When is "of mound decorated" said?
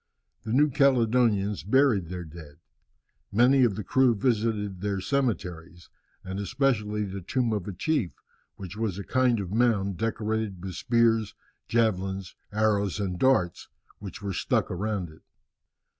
9.39-10.65